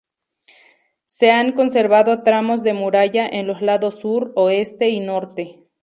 Se 1.05 1.29
han 1.29 1.51
conservado 1.51 2.23
tramos 2.23 2.63
de 2.63 2.73
muralla 2.73 3.27
en 3.27 3.45
los 3.45 3.61
lados 3.61 3.99
sur, 3.99 4.31
oeste, 4.35 4.89
y 4.89 4.99
norte. 4.99 5.63